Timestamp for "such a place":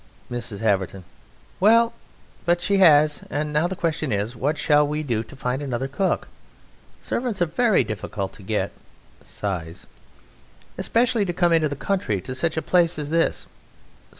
12.33-12.97